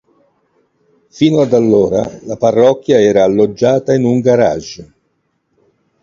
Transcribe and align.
Fino 1.11 1.41
ad 1.41 1.53
allora 1.53 2.01
la 2.23 2.35
parrocchia 2.35 2.99
era 2.99 3.23
alloggiata 3.23 3.93
in 3.93 4.03
un 4.03 4.19
garage. 4.19 4.93